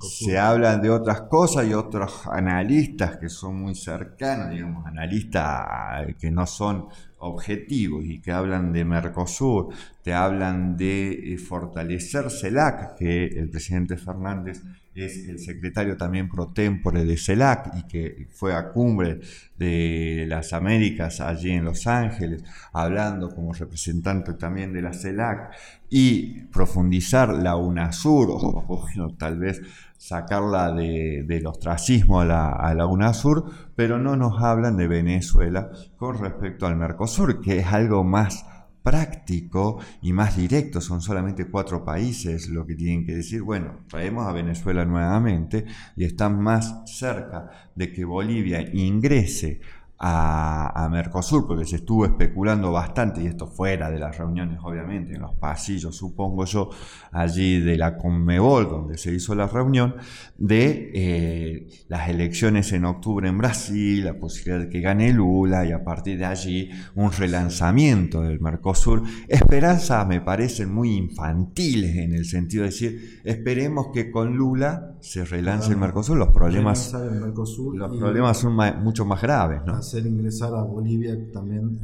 Se 0.00 0.38
habla 0.38 0.78
de 0.78 0.88
otras 0.88 1.22
cosas 1.22 1.66
y 1.68 1.74
otros 1.74 2.26
analistas 2.26 3.18
que 3.18 3.28
son 3.28 3.60
muy 3.60 3.74
cercanos, 3.74 4.50
digamos, 4.50 4.86
analistas 4.86 6.16
que 6.18 6.30
no 6.30 6.46
son 6.46 6.86
objetivos 7.18 8.02
y 8.04 8.20
que 8.20 8.32
hablan 8.32 8.72
de 8.72 8.84
Mercosur, 8.84 9.68
te 10.02 10.14
hablan 10.14 10.76
de 10.76 11.34
eh, 11.34 11.38
fortalecer 11.38 12.30
CELAC, 12.30 12.96
que 12.96 13.26
el 13.26 13.50
presidente 13.50 13.96
Fernández 13.96 14.62
es 14.94 15.28
el 15.28 15.38
secretario 15.38 15.96
también 15.96 16.28
pro 16.28 16.48
tempore 16.48 17.04
de 17.04 17.16
CELAC 17.16 17.74
y 17.76 17.82
que 17.84 18.28
fue 18.30 18.54
a 18.54 18.70
cumbre 18.70 19.20
de 19.56 20.26
las 20.28 20.52
Américas 20.52 21.20
allí 21.20 21.50
en 21.50 21.64
Los 21.64 21.86
Ángeles, 21.86 22.44
hablando 22.72 23.34
como 23.34 23.52
representante 23.52 24.34
también 24.34 24.72
de 24.72 24.82
la 24.82 24.92
CELAC 24.92 25.54
y 25.88 26.44
profundizar 26.46 27.30
la 27.30 27.56
UNASUR, 27.56 28.28
o, 28.30 29.14
tal 29.18 29.38
vez 29.38 29.62
sacarla 29.96 30.72
de, 30.72 31.24
del 31.26 31.46
ostracismo 31.46 32.20
a 32.20 32.24
la, 32.24 32.50
a 32.50 32.74
la 32.74 32.86
UNASUR, 32.86 33.50
pero 33.76 33.98
no 33.98 34.16
nos 34.16 34.42
hablan 34.42 34.76
de 34.76 34.88
Venezuela 34.88 35.70
con 35.96 36.18
respecto 36.18 36.66
al 36.66 36.76
Mercosur, 36.76 37.40
que 37.40 37.58
es 37.58 37.66
algo 37.66 38.04
más 38.04 38.44
práctico 38.82 39.78
y 40.02 40.12
más 40.12 40.36
directo. 40.36 40.80
Son 40.80 41.00
solamente 41.00 41.46
cuatro 41.46 41.84
países 41.84 42.48
lo 42.48 42.66
que 42.66 42.74
tienen 42.74 43.04
que 43.06 43.16
decir, 43.16 43.42
bueno, 43.42 43.80
traemos 43.88 44.26
a 44.26 44.32
Venezuela 44.32 44.84
nuevamente 44.84 45.64
y 45.96 46.04
están 46.04 46.40
más 46.40 46.82
cerca 46.86 47.70
de 47.74 47.92
que 47.92 48.04
Bolivia 48.04 48.60
ingrese 48.72 49.60
a, 50.04 50.88
Mercosur, 50.90 51.46
porque 51.46 51.64
se 51.64 51.76
estuvo 51.76 52.04
especulando 52.04 52.72
bastante, 52.72 53.22
y 53.22 53.26
esto 53.26 53.46
fuera 53.46 53.88
de 53.88 54.00
las 54.00 54.18
reuniones, 54.18 54.58
obviamente, 54.62 55.14
en 55.14 55.22
los 55.22 55.34
pasillos, 55.36 55.94
supongo 55.96 56.44
yo, 56.44 56.70
allí 57.12 57.60
de 57.60 57.78
la 57.78 57.96
Conmebol, 57.96 58.68
donde 58.68 58.98
se 58.98 59.14
hizo 59.14 59.34
la 59.36 59.46
reunión, 59.46 59.94
de 60.36 60.90
eh, 60.92 61.68
las 61.88 62.08
elecciones 62.08 62.72
en 62.72 62.84
octubre 62.84 63.28
en 63.28 63.38
Brasil, 63.38 64.04
la 64.04 64.18
posibilidad 64.18 64.58
de 64.58 64.68
que 64.68 64.80
gane 64.80 65.12
Lula, 65.12 65.64
y 65.64 65.70
a 65.70 65.84
partir 65.84 66.18
de 66.18 66.24
allí 66.24 66.70
un 66.96 67.12
relanzamiento 67.12 68.22
del 68.22 68.40
Mercosur. 68.40 69.04
Esperanzas 69.28 70.06
me 70.08 70.20
parecen 70.20 70.74
muy 70.74 70.96
infantiles 70.96 71.96
en 71.96 72.12
el 72.12 72.24
sentido 72.24 72.64
de 72.64 72.70
decir, 72.70 73.20
esperemos 73.24 73.86
que 73.94 74.10
con 74.10 74.36
Lula 74.36 74.96
se 75.00 75.24
relance 75.24 75.70
el 75.70 75.76
Mercosur, 75.76 76.16
los 76.16 76.30
problemas, 76.30 76.92
los 76.92 77.96
problemas 77.96 78.36
son 78.36 78.56
mucho 78.82 79.04
más 79.04 79.22
graves, 79.22 79.62
¿no? 79.64 79.80
Hacer 79.92 80.06
ingresar 80.06 80.54
a 80.54 80.62
Bolivia 80.62 81.16
también. 81.32 81.78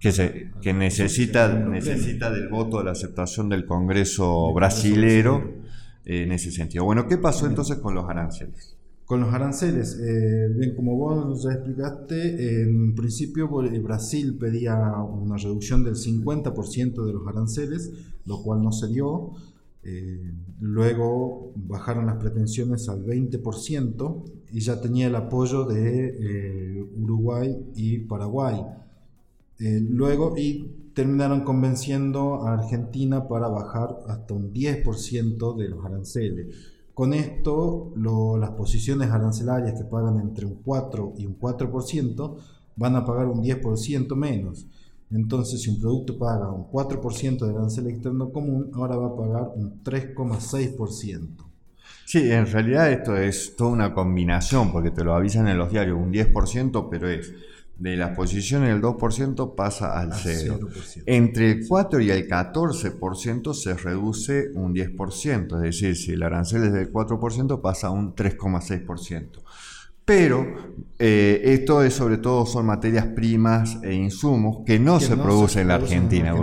que, 0.00 0.10
se, 0.10 0.50
que 0.60 0.72
necesita, 0.72 1.52
necesita 1.52 2.30
del 2.30 2.48
voto 2.48 2.78
de 2.78 2.84
la 2.84 2.92
aceptación 2.92 3.48
del 3.48 3.64
Congreso 3.64 4.52
brasilero 4.52 5.62
en 6.04 6.32
ese 6.32 6.50
sentido. 6.50 6.84
Bueno, 6.84 7.06
¿qué 7.06 7.18
pasó 7.18 7.46
entonces 7.46 7.78
con 7.78 7.94
los 7.94 8.08
aranceles? 8.08 8.76
Con 9.04 9.20
los 9.20 9.32
aranceles, 9.32 10.00
eh, 10.00 10.48
bien 10.56 10.74
como 10.74 10.96
vos 10.96 11.44
ya 11.44 11.52
explicaste, 11.52 12.62
en 12.62 12.94
principio 12.94 13.48
Brasil 13.82 14.36
pedía 14.38 14.74
una 14.74 15.36
reducción 15.36 15.84
del 15.84 15.94
50% 15.94 17.04
de 17.04 17.12
los 17.12 17.26
aranceles, 17.26 17.92
lo 18.24 18.42
cual 18.42 18.62
no 18.62 18.72
se 18.72 18.88
dio. 18.88 19.32
Eh, 19.84 20.32
luego 20.60 21.52
bajaron 21.56 22.06
las 22.06 22.16
pretensiones 22.16 22.88
al 22.88 23.04
20% 23.04 24.24
y 24.52 24.60
ya 24.60 24.80
tenía 24.80 25.08
el 25.08 25.16
apoyo 25.16 25.64
de 25.64 26.06
eh, 26.20 26.82
Uruguay 27.00 27.72
y 27.74 27.98
Paraguay. 27.98 28.60
Eh, 29.58 29.80
luego 29.80 30.34
y 30.36 30.90
terminaron 30.94 31.42
convenciendo 31.42 32.46
a 32.46 32.54
Argentina 32.54 33.26
para 33.26 33.48
bajar 33.48 33.98
hasta 34.08 34.34
un 34.34 34.52
10% 34.52 35.56
de 35.56 35.68
los 35.68 35.84
aranceles. 35.84 36.54
Con 36.94 37.14
esto, 37.14 37.92
las 37.96 38.50
posiciones 38.50 39.10
arancelarias 39.10 39.74
que 39.74 39.84
pagan 39.84 40.20
entre 40.20 40.44
un 40.44 40.56
4 40.62 41.14
y 41.16 41.26
un 41.26 41.38
4% 41.38 42.36
van 42.76 42.96
a 42.96 43.04
pagar 43.04 43.28
un 43.28 43.42
10% 43.42 44.14
menos. 44.14 44.66
Entonces, 45.12 45.62
si 45.62 45.70
un 45.70 45.80
producto 45.80 46.18
paga 46.18 46.50
un 46.50 46.70
4% 46.70 47.38
de 47.38 47.50
arancel 47.50 47.86
externo 47.88 48.30
común, 48.30 48.70
ahora 48.74 48.96
va 48.96 49.08
a 49.08 49.16
pagar 49.16 49.50
un 49.54 49.82
3,6%. 49.82 51.52
Sí, 52.06 52.30
en 52.30 52.46
realidad 52.46 52.90
esto 52.90 53.16
es 53.16 53.54
toda 53.56 53.70
una 53.70 53.94
combinación, 53.94 54.72
porque 54.72 54.90
te 54.90 55.04
lo 55.04 55.14
avisan 55.14 55.48
en 55.48 55.58
los 55.58 55.70
diarios, 55.70 55.98
un 55.98 56.12
10%, 56.12 56.88
pero 56.90 57.08
es 57.08 57.32
de 57.78 57.96
las 57.96 58.14
posiciones 58.16 58.68
del 58.68 58.80
2% 58.80 59.54
pasa 59.54 59.98
al 59.98 60.12
0. 60.12 60.68
Entre 61.06 61.50
el 61.50 61.66
4 61.66 62.00
y 62.00 62.10
el 62.10 62.28
14% 62.28 63.54
se 63.54 63.74
reduce 63.74 64.50
un 64.54 64.74
10%, 64.74 65.56
es 65.56 65.62
decir, 65.62 65.96
si 65.96 66.12
el 66.12 66.22
arancel 66.22 66.64
es 66.64 66.72
del 66.72 66.92
4% 66.92 67.60
pasa 67.60 67.88
a 67.88 67.90
un 67.90 68.14
3,6%. 68.14 69.42
Pero 70.04 70.72
eh, 70.98 71.40
esto 71.52 71.82
es 71.82 71.94
sobre 71.94 72.18
todo 72.18 72.46
son 72.46 72.66
materias 72.66 73.06
primas 73.06 73.78
e 73.82 73.92
insumos 73.92 74.58
que 74.66 74.78
no, 74.78 75.00
se, 75.00 75.16
producen 75.16 75.62
en 75.62 75.68
la 75.68 75.74
Argentina. 75.74 76.34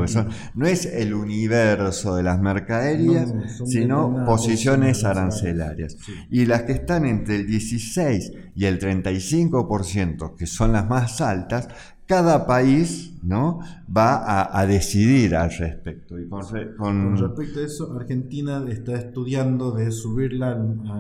no 0.54 0.68
es 0.68 0.86
el 0.86 1.14
universo 1.14 2.16
de 2.16 2.24
las 2.24 2.40
mercaderías, 2.40 3.34
sino 3.66 4.26
posiciones 4.26 5.04
arancelarias. 5.04 5.98
Y 6.30 6.46
las 6.46 6.64
que 6.64 6.74
están 6.74 7.06
entre 7.06 7.38
el 7.38 7.48
16 7.48 8.32
y 8.56 8.66
el 8.66 8.80
35%, 8.80 10.36
que 10.36 10.46
son 10.46 10.74
las 10.74 10.88
más 10.88 11.22
altas, 11.22 11.70
cada 12.10 12.48
país 12.48 13.14
¿no? 13.22 13.60
va 13.96 14.58
a, 14.60 14.66
decidir 14.66 15.36
al 15.36 15.52
respecto. 15.52 16.20
Y 16.20 16.28
con, 16.28 17.16
respecto 17.16 17.60
a 17.60 17.64
eso, 17.64 17.94
Argentina 17.94 18.66
está 18.68 18.96
estudiando 18.96 19.72
de 19.72 19.92
subirla 19.92 20.58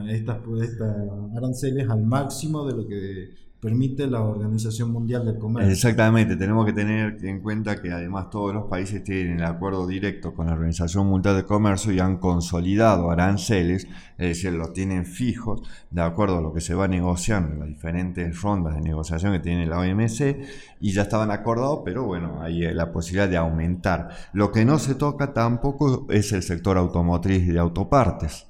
estas, 0.07 0.37
estas 0.61 0.95
aranceles 1.35 1.89
al 1.89 2.03
máximo 2.03 2.63
de 2.67 2.77
lo 2.77 2.87
que 2.87 3.31
permite 3.59 4.07
la 4.07 4.21
Organización 4.21 4.91
Mundial 4.91 5.25
del 5.25 5.37
Comercio. 5.37 5.71
Exactamente, 5.71 6.37
tenemos 6.37 6.65
que 6.65 6.73
tener 6.73 7.17
en 7.25 7.41
cuenta 7.41 7.81
que 7.81 7.91
además 7.91 8.29
todos 8.29 8.53
los 8.53 8.65
países 8.65 9.03
tienen 9.03 9.39
el 9.39 9.45
acuerdo 9.45 9.85
directo 9.85 10.33
con 10.33 10.47
la 10.47 10.53
Organización 10.53 11.07
Mundial 11.07 11.35
del 11.35 11.45
Comercio 11.45 11.91
y 11.91 11.99
han 11.99 12.17
consolidado 12.17 13.11
aranceles, 13.11 13.87
es 14.17 14.27
decir, 14.27 14.53
los 14.53 14.71
tienen 14.71 15.05
fijos 15.05 15.61
de 15.91 16.01
acuerdo 16.01 16.37
a 16.37 16.41
lo 16.41 16.53
que 16.53 16.61
se 16.61 16.73
va 16.73 16.87
negociando 16.87 17.53
en 17.53 17.59
las 17.59 17.67
diferentes 17.67 18.41
rondas 18.41 18.75
de 18.75 18.81
negociación 18.81 19.33
que 19.33 19.39
tiene 19.39 19.65
la 19.65 19.79
OMC 19.79 20.37
y 20.79 20.91
ya 20.93 21.01
estaban 21.01 21.31
acordados, 21.31 21.81
pero 21.83 22.05
bueno, 22.05 22.41
hay 22.41 22.73
la 22.73 22.91
posibilidad 22.93 23.27
de 23.27 23.37
aumentar. 23.37 24.09
Lo 24.31 24.51
que 24.51 24.63
no 24.63 24.79
se 24.79 24.95
toca 24.95 25.33
tampoco 25.33 26.07
es 26.09 26.31
el 26.31 26.43
sector 26.43 26.77
automotriz 26.77 27.43
y 27.43 27.51
de 27.51 27.59
autopartes 27.59 28.48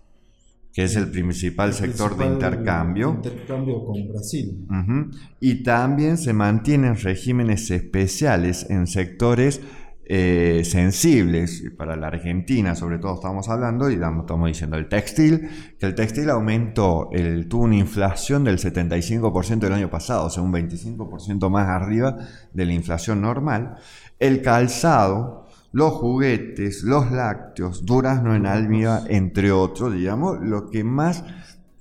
que 0.80 0.86
es 0.86 0.96
el 0.96 1.12
principal 1.12 1.74
sector 1.74 2.16
de 2.16 2.26
intercambio. 2.26 3.16
Intercambio 3.16 3.84
con 3.84 4.08
Brasil. 4.08 4.66
Y 5.42 5.62
también 5.62 6.18
se 6.18 6.32
mantienen 6.32 6.96
regímenes 6.96 7.70
especiales 7.70 8.66
en 8.70 8.88
sectores 8.88 9.60
eh, 10.06 10.62
sensibles 10.64 11.66
para 11.78 11.98
la 11.98 12.08
Argentina, 12.08 12.76
sobre 12.76 12.98
todo 12.98 13.16
estamos 13.16 13.50
hablando, 13.50 13.92
y 13.92 13.96
estamos 13.96 14.48
diciendo 14.48 14.78
el 14.78 14.88
textil, 14.88 15.50
que 15.78 15.86
el 15.86 15.96
textil 15.96 16.30
aumentó, 16.30 17.10
el, 17.12 17.50
tuvo 17.50 17.64
una 17.64 17.76
inflación 17.76 18.46
del 18.46 18.58
75% 18.58 19.60
del 19.60 19.74
año 19.74 19.90
pasado, 19.90 20.28
o 20.28 20.30
sea, 20.30 20.44
un 20.44 20.54
25% 20.54 21.50
más 21.50 21.68
arriba 21.68 22.20
de 22.54 22.66
la 22.66 22.72
inflación 22.72 23.20
normal. 23.20 23.76
El 24.18 24.42
calzado, 24.42 25.49
los 25.72 25.94
juguetes, 25.94 26.84
los 26.84 27.12
lácteos, 27.12 27.86
durazno 27.86 28.36
en 28.36 28.46
almíbar, 28.46 29.04
entre 29.08 29.52
otros, 29.52 29.94
digamos, 29.94 30.40
lo 30.42 30.70
que 30.70 30.84
más, 30.84 31.24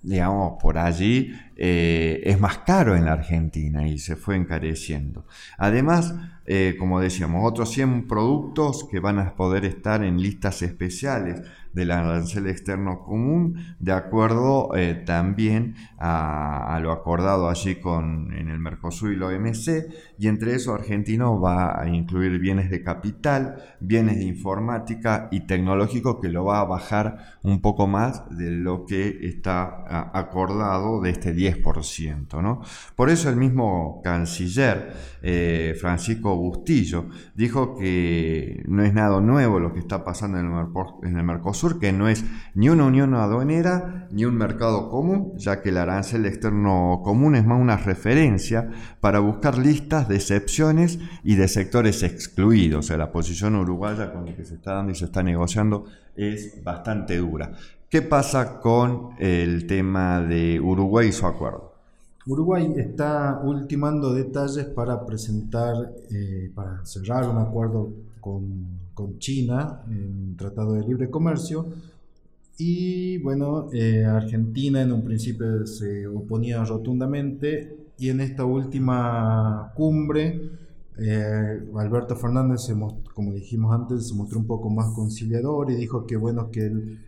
digamos, 0.02 0.60
por 0.60 0.78
allí 0.78 1.32
eh, 1.60 2.22
es 2.24 2.38
más 2.38 2.58
caro 2.58 2.94
en 2.94 3.04
la 3.04 3.12
Argentina 3.12 3.88
y 3.88 3.98
se 3.98 4.14
fue 4.14 4.36
encareciendo. 4.36 5.26
Además, 5.58 6.14
eh, 6.46 6.76
como 6.78 7.00
decíamos, 7.00 7.42
otros 7.44 7.70
100 7.72 8.06
productos 8.06 8.86
que 8.90 9.00
van 9.00 9.18
a 9.18 9.34
poder 9.34 9.64
estar 9.64 10.04
en 10.04 10.22
listas 10.22 10.62
especiales 10.62 11.42
del 11.72 11.90
arancel 11.90 12.46
externo 12.46 13.04
común, 13.04 13.76
de 13.78 13.92
acuerdo 13.92 14.74
eh, 14.74 14.94
también 14.94 15.74
a, 15.98 16.78
lo 16.82 16.92
acordado 16.92 17.48
allí 17.48 17.76
con, 17.76 18.32
en 18.32 18.48
el 18.48 18.58
Mercosur 18.58 19.12
y 19.12 19.16
la 19.16 19.26
OMC, 19.26 19.92
y 20.18 20.28
entre 20.28 20.54
eso 20.54 20.74
Argentino 20.74 21.40
va 21.40 21.80
a 21.80 21.88
incluir 21.88 22.38
bienes 22.38 22.70
de 22.70 22.82
capital, 22.82 23.62
bienes 23.80 24.16
de 24.16 24.24
informática 24.24 25.28
y 25.30 25.40
tecnológico 25.40 26.20
que 26.20 26.28
lo 26.28 26.44
va 26.44 26.60
a 26.60 26.64
bajar 26.64 27.38
un 27.42 27.60
poco 27.60 27.86
más 27.86 28.24
de 28.36 28.50
lo 28.50 28.86
que 28.86 29.28
está 29.28 29.84
acordado 30.18 31.00
de 31.00 31.10
este 31.10 31.34
10%. 31.34 31.47
Por 32.96 33.10
eso 33.10 33.28
el 33.28 33.36
mismo 33.36 34.00
canciller 34.02 34.92
eh, 35.22 35.76
Francisco 35.80 36.36
Bustillo 36.36 37.06
dijo 37.34 37.76
que 37.76 38.62
no 38.68 38.82
es 38.84 38.94
nada 38.94 39.20
nuevo 39.20 39.58
lo 39.58 39.72
que 39.72 39.80
está 39.80 40.04
pasando 40.04 40.38
en 40.38 40.46
el, 40.46 41.08
en 41.08 41.16
el 41.16 41.24
Mercosur, 41.24 41.78
que 41.78 41.92
no 41.92 42.08
es 42.08 42.24
ni 42.54 42.68
una 42.68 42.84
unión 42.84 43.14
aduanera 43.14 44.06
ni 44.10 44.24
un 44.24 44.36
mercado 44.36 44.90
común, 44.90 45.32
ya 45.36 45.62
que 45.62 45.70
el 45.70 45.78
arancel 45.78 46.26
externo 46.26 47.00
común 47.04 47.34
es 47.34 47.44
más 47.44 47.60
una 47.60 47.76
referencia 47.76 48.70
para 49.00 49.18
buscar 49.20 49.58
listas 49.58 50.08
de 50.08 50.16
excepciones 50.16 50.98
y 51.24 51.36
de 51.36 51.48
sectores 51.48 52.02
excluidos. 52.02 52.84
O 52.84 52.88
sea, 52.88 52.96
la 52.96 53.12
posición 53.12 53.56
uruguaya 53.56 54.12
con 54.12 54.26
la 54.26 54.34
que 54.34 54.44
se 54.44 54.54
está 54.54 54.74
dando 54.74 54.92
y 54.92 54.94
se 54.94 55.06
está 55.06 55.22
negociando 55.22 55.86
es 56.16 56.62
bastante 56.62 57.16
dura. 57.16 57.52
¿Qué 57.90 58.02
pasa 58.02 58.60
con 58.60 59.12
el 59.18 59.66
tema 59.66 60.20
de 60.20 60.60
Uruguay 60.60 61.08
y 61.08 61.12
su 61.12 61.24
acuerdo? 61.24 61.72
Uruguay 62.26 62.74
está 62.76 63.40
ultimando 63.42 64.12
detalles 64.12 64.66
para 64.66 65.06
presentar, 65.06 65.94
eh, 66.10 66.50
para 66.54 66.84
cerrar 66.84 67.26
un 67.26 67.38
acuerdo 67.38 67.88
con, 68.20 68.66
con 68.92 69.18
China 69.18 69.84
en 69.88 70.36
Tratado 70.36 70.74
de 70.74 70.86
Libre 70.86 71.08
Comercio. 71.08 71.64
Y 72.58 73.16
bueno, 73.22 73.70
eh, 73.72 74.04
Argentina 74.04 74.82
en 74.82 74.92
un 74.92 75.02
principio 75.02 75.66
se 75.66 76.06
oponía 76.06 76.62
rotundamente 76.64 77.74
y 77.96 78.10
en 78.10 78.20
esta 78.20 78.44
última 78.44 79.72
cumbre 79.74 80.50
eh, 80.98 81.62
Alberto 81.74 82.16
Fernández, 82.16 82.66
se 82.66 82.74
como 83.14 83.32
dijimos 83.32 83.74
antes, 83.74 84.08
se 84.08 84.14
mostró 84.14 84.40
un 84.40 84.46
poco 84.46 84.68
más 84.68 84.92
conciliador 84.94 85.70
y 85.70 85.76
dijo 85.76 86.04
que 86.06 86.16
bueno 86.16 86.50
que 86.50 86.66
el, 86.66 87.07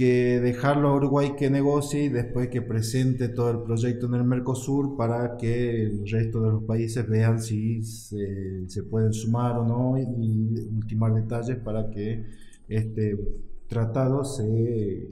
que 0.00 0.40
dejarlo 0.40 0.88
a 0.88 0.96
Uruguay 0.96 1.34
que 1.36 1.50
negocie 1.50 2.04
y 2.04 2.08
después 2.08 2.48
que 2.48 2.62
presente 2.62 3.28
todo 3.28 3.50
el 3.50 3.58
proyecto 3.58 4.06
en 4.06 4.14
el 4.14 4.24
Mercosur 4.24 4.96
para 4.96 5.36
que 5.36 5.82
el 5.82 6.08
resto 6.08 6.40
de 6.40 6.52
los 6.52 6.62
países 6.62 7.06
vean 7.06 7.42
si 7.42 7.82
se, 7.82 8.82
pueden 8.88 9.12
sumar 9.12 9.58
o 9.58 9.66
no 9.66 9.98
y, 9.98 10.00
y 10.00 10.68
ultimar 10.74 11.12
detalles 11.12 11.58
para 11.58 11.90
que 11.90 12.24
este 12.66 13.14
tratado 13.68 14.24
se 14.24 15.06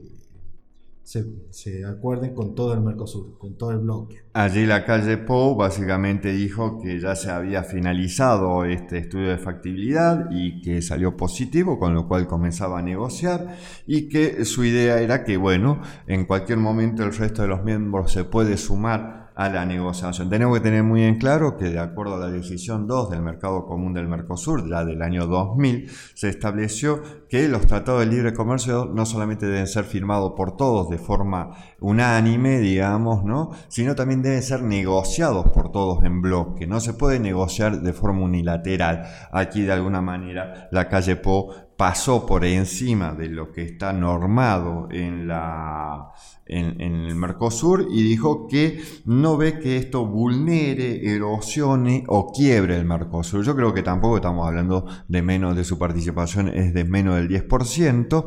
se, 1.49 1.85
acuerden 1.85 2.35
con 2.35 2.53
todo 2.53 2.73
el 2.73 2.81
Mercosur, 2.81 3.37
con 3.39 3.57
todo 3.57 3.71
el 3.71 3.79
bloque. 3.79 4.17
Allí 4.33 4.67
la 4.67 4.85
calle 4.85 5.17
Pou 5.17 5.55
básicamente 5.55 6.31
dijo 6.31 6.79
que 6.79 6.99
ya 6.99 7.15
se 7.15 7.31
había 7.31 7.63
finalizado 7.63 8.63
este 8.65 8.99
estudio 8.99 9.29
de 9.29 9.39
factibilidad 9.39 10.27
y 10.29 10.61
que 10.61 10.83
salió 10.83 11.17
positivo, 11.17 11.79
con 11.79 11.95
lo 11.95 12.07
cual 12.07 12.27
comenzaba 12.27 12.79
a 12.79 12.81
negociar 12.83 13.55
y 13.87 14.07
que 14.07 14.45
su 14.45 14.63
idea 14.63 15.01
era 15.01 15.23
que, 15.23 15.37
bueno, 15.37 15.81
en 16.05 16.25
cualquier 16.25 16.59
momento 16.59 17.03
el 17.03 17.13
resto 17.13 17.41
de 17.41 17.47
los 17.47 17.63
miembros 17.63 18.11
se 18.11 18.23
puede 18.23 18.57
sumar 18.57 19.28
a 19.39 19.47
la 19.47 19.65
negociación. 19.65 20.29
Tenemos 20.29 20.57
que 20.57 20.63
tener 20.65 20.83
muy 20.83 21.01
en 21.01 21.17
claro 21.17 21.55
que 21.55 21.69
de 21.69 21.79
acuerdo 21.79 22.15
a 22.15 22.19
la 22.19 22.27
decisión 22.29 22.87
2 22.87 23.09
del 23.09 23.21
Mercado 23.21 23.65
Común 23.65 23.93
del 23.93 24.09
Mercosur, 24.09 24.69
ya 24.69 24.83
del 24.83 25.01
año 25.01 25.27
2000, 25.27 25.89
se 26.13 26.27
estableció 26.27 27.01
que 27.29 27.47
los 27.47 27.65
tratados 27.65 28.01
de 28.01 28.07
libre 28.07 28.33
comercio 28.33 28.91
no 28.93 29.05
solamente 29.05 29.45
deben 29.45 29.67
ser 29.67 29.85
firmados 29.85 30.33
por 30.35 30.57
todos 30.57 30.89
de 30.89 30.97
forma 30.97 31.51
unánime, 31.79 32.59
digamos, 32.59 33.23
¿no? 33.23 33.51
sino 33.69 33.95
también 33.95 34.21
deben 34.21 34.43
ser 34.43 34.61
negociados 34.61 35.49
por 35.51 35.71
todos 35.71 36.03
en 36.03 36.21
bloque. 36.21 36.67
No 36.67 36.81
se 36.81 36.93
puede 36.93 37.21
negociar 37.21 37.79
de 37.79 37.93
forma 37.93 38.23
unilateral. 38.23 39.03
Aquí 39.31 39.61
de 39.61 39.71
alguna 39.71 40.01
manera 40.01 40.67
la 40.69 40.89
calle 40.89 41.15
Po 41.15 41.68
pasó 41.79 42.25
por 42.25 42.43
encima 42.43 43.13
de 43.13 43.29
lo 43.29 43.53
que 43.53 43.63
está 43.63 43.93
normado 43.93 44.89
en, 44.91 45.29
la, 45.29 46.11
en, 46.45 46.81
el 46.81 47.15
Mercosur 47.15 47.87
y 47.89 48.03
dijo 48.03 48.49
que 48.49 48.83
no 49.05 49.37
ve 49.37 49.59
que 49.59 49.77
esto 49.77 50.05
vulnere, 50.05 51.09
erosione 51.09 52.03
o 52.07 52.33
quiebre 52.33 52.75
el 52.75 52.83
Mercosur. 52.83 53.45
Yo 53.45 53.55
creo 53.55 53.73
que 53.73 53.81
tampoco 53.81 54.17
estamos 54.17 54.45
hablando 54.45 54.87
de 55.07 55.21
menos 55.21 55.55
de 55.55 55.63
su 55.63 55.79
participación, 55.79 56.49
es 56.49 56.73
de 56.73 56.83
menos 56.83 57.15
del 57.15 57.29
10%, 57.29 58.25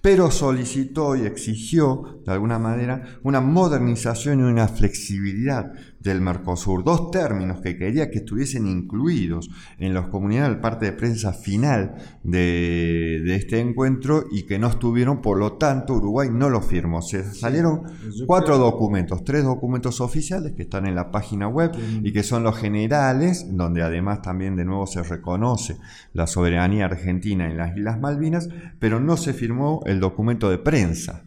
pero 0.00 0.30
solicitó 0.30 1.14
y 1.14 1.26
exigió, 1.26 2.22
de 2.24 2.32
alguna 2.32 2.58
manera, 2.58 3.18
una 3.22 3.42
modernización 3.42 4.40
y 4.40 4.44
una 4.44 4.66
flexibilidad 4.66 5.74
del 6.04 6.20
Mercosur. 6.20 6.84
Dos 6.84 7.10
términos 7.10 7.60
que 7.60 7.76
quería 7.76 8.10
que 8.10 8.18
estuviesen 8.18 8.66
incluidos 8.66 9.50
en 9.78 9.94
los 9.94 10.08
comunidades 10.08 10.50
del 10.50 10.60
parte 10.60 10.86
de 10.86 10.92
prensa 10.92 11.32
final 11.32 11.94
de, 12.22 13.34
este 13.34 13.58
encuentro 13.58 14.26
y 14.30 14.44
que 14.44 14.58
no 14.58 14.68
estuvieron, 14.68 15.22
por 15.22 15.38
lo 15.38 15.54
tanto, 15.54 15.94
Uruguay 15.94 16.28
no 16.30 16.50
lo 16.50 16.60
firmó. 16.60 17.00
Se 17.00 17.24
salieron 17.24 17.82
cuatro 18.26 18.58
documentos, 18.58 19.24
tres 19.24 19.44
documentos 19.44 20.00
oficiales 20.00 20.52
que 20.52 20.62
están 20.62 20.86
en 20.86 20.94
la 20.94 21.10
página 21.10 21.48
web 21.48 21.72
y 22.02 22.12
que 22.12 22.22
son 22.22 22.42
los 22.42 22.56
generales, 22.56 23.46
donde 23.50 23.82
además 23.82 24.20
también 24.20 24.56
de 24.56 24.66
nuevo 24.66 24.86
se 24.86 25.02
reconoce 25.02 25.78
la 26.12 26.26
soberanía 26.26 26.84
argentina 26.84 27.50
en 27.50 27.56
las 27.56 27.76
Islas 27.76 27.98
Malvinas, 27.98 28.48
pero 28.78 29.00
no 29.00 29.16
se 29.16 29.32
firmó 29.32 29.82
el 29.86 30.00
documento 30.00 30.50
de 30.50 30.58
prensa. 30.58 31.24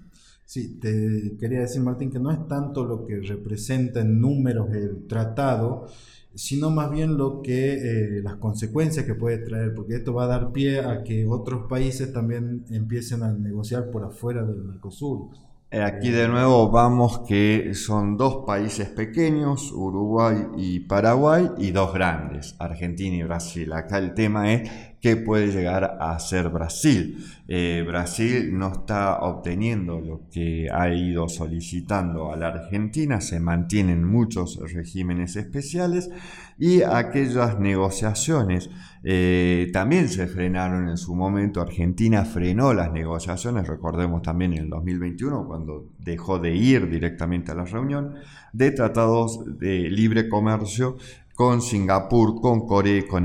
Sí, 0.47 0.79
te 0.79 1.35
quería 1.37 1.59
decir, 1.59 1.81
Martín, 1.81 2.09
que 2.09 2.19
no 2.19 2.31
es 2.31 2.47
tanto 2.47 2.85
lo 2.85 3.05
que 3.05 3.19
representa 3.19 3.99
en 3.99 4.21
números 4.21 4.73
el 4.73 5.05
tratado, 5.05 5.87
sino 6.35 6.69
más 6.69 6.89
bien 6.89 7.17
lo 7.17 7.41
que 7.41 7.73
eh, 7.73 8.21
las 8.23 8.37
consecuencias 8.37 9.05
que 9.05 9.13
puede 9.13 9.39
traer, 9.39 9.73
porque 9.73 9.95
esto 9.95 10.13
va 10.13 10.23
a 10.23 10.27
dar 10.27 10.53
pie 10.53 10.79
a 10.79 11.03
que 11.03 11.27
otros 11.27 11.67
países 11.67 12.13
también 12.13 12.63
empiecen 12.69 13.23
a 13.23 13.33
negociar 13.33 13.91
por 13.91 14.05
afuera 14.05 14.41
del 14.45 14.63
Mercosur. 14.63 15.31
Eh, 15.69 15.81
aquí 15.81 16.11
de 16.11 16.29
nuevo 16.29 16.71
vamos 16.71 17.23
que 17.27 17.73
son 17.73 18.15
dos 18.15 18.45
países 18.47 18.87
pequeños, 18.87 19.73
Uruguay 19.73 20.45
y 20.55 20.79
Paraguay, 20.79 21.49
y 21.57 21.71
dos 21.71 21.93
grandes, 21.93 22.55
Argentina 22.57 23.17
y 23.17 23.23
Brasil. 23.23 23.73
Acá 23.73 23.97
el 23.97 24.13
tema 24.13 24.53
es 24.53 24.71
qué 25.01 25.15
puede 25.15 25.47
llegar 25.47 25.97
a 25.99 26.17
ser 26.19 26.49
Brasil. 26.49 27.23
Eh, 27.47 27.83
Brasil 27.87 28.57
no 28.57 28.71
está 28.73 29.19
obteniendo 29.19 29.99
lo 29.99 30.21
que 30.31 30.67
ha 30.71 30.93
ido 30.93 31.29
solicitando 31.29 32.33
a 32.33 32.35
la 32.35 32.47
Argentina, 32.47 33.21
se 33.21 33.39
mantienen 33.39 34.03
muchos 34.03 34.59
regímenes 34.73 35.35
especiales 35.35 36.09
y 36.59 36.81
aquellas 36.81 37.59
negociaciones 37.59 38.69
eh, 39.03 39.69
también 39.71 40.09
se 40.09 40.27
frenaron 40.27 40.89
en 40.89 40.97
su 40.97 41.15
momento. 41.15 41.61
Argentina 41.61 42.25
frenó 42.25 42.73
las 42.73 42.91
negociaciones, 42.91 43.67
recordemos 43.67 44.23
también 44.23 44.53
en 44.53 44.63
el 44.63 44.69
2021 44.69 45.45
cuando 45.47 45.85
dejó 45.99 46.39
de 46.39 46.55
ir 46.55 46.89
directamente 46.89 47.51
a 47.51 47.55
la 47.55 47.65
reunión 47.65 48.15
de 48.51 48.71
tratados 48.71 49.59
de 49.59 49.89
libre 49.89 50.27
comercio 50.27 50.97
con 51.37 51.61
Singapur, 51.61 52.41
con 52.41 52.65
Corea 52.65 53.03
con 53.07 53.23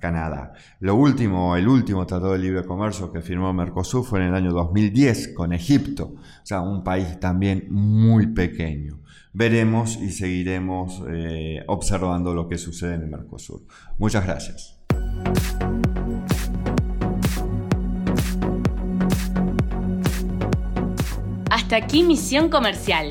Canadá. 0.00 0.52
Lo 0.80 0.96
último, 0.96 1.56
el 1.56 1.68
último 1.68 2.04
tratado 2.04 2.32
de 2.32 2.40
libre 2.40 2.66
comercio 2.66 3.12
que 3.12 3.22
firmó 3.22 3.52
Mercosur 3.52 4.04
fue 4.04 4.18
en 4.18 4.26
el 4.26 4.34
año 4.34 4.52
2010 4.52 5.28
con 5.28 5.52
Egipto, 5.52 6.16
o 6.16 6.44
sea, 6.46 6.60
un 6.60 6.82
país 6.82 7.20
también 7.20 7.68
muy 7.70 8.26
pequeño 8.26 8.98
veremos 9.32 9.96
y 9.96 10.10
seguiremos 10.10 11.02
eh, 11.08 11.62
observando 11.66 12.34
lo 12.34 12.48
que 12.48 12.58
sucede 12.58 12.94
en 12.94 13.02
el 13.02 13.08
Mercosur. 13.08 13.62
Muchas 13.98 14.24
gracias. 14.26 14.78
Hasta 21.50 21.76
aquí 21.76 22.02
Misión 22.02 22.48
Comercial, 22.48 23.10